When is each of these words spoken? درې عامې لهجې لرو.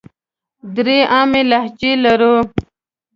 درې 0.75 0.97
عامې 1.13 1.41
لهجې 1.51 1.91
لرو. 2.03 2.35